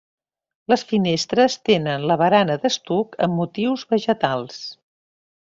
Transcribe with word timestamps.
Les 0.71 0.83
finestres 0.91 1.57
tenen 1.69 2.07
la 2.11 2.17
barana 2.23 2.57
d'estuc 2.63 3.21
amb 3.27 3.39
motius 3.43 3.85
vegetals. 3.95 4.59